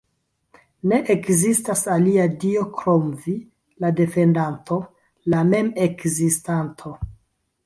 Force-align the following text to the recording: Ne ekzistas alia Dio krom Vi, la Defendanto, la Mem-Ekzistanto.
Ne 0.93 0.97
ekzistas 1.15 1.83
alia 1.95 2.25
Dio 2.45 2.63
krom 2.79 3.05
Vi, 3.27 3.35
la 3.85 3.93
Defendanto, 4.01 4.79
la 5.35 5.45
Mem-Ekzistanto. 5.55 6.97